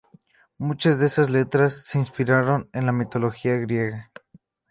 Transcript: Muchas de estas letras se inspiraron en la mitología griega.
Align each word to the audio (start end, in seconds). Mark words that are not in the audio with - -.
Muchas 0.57 0.97
de 0.97 1.05
estas 1.05 1.29
letras 1.29 1.85
se 1.85 1.99
inspiraron 1.99 2.67
en 2.73 2.87
la 2.87 2.91
mitología 2.91 3.57
griega. 3.57 4.09